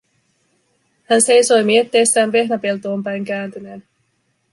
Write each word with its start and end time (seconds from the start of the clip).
Hän 1.09 1.21
seisoi 1.21 1.63
mietteissään 1.63 2.31
vehnäpeltoon 2.31 3.03
päin 3.03 3.25
kääntyneenä. 3.25 3.83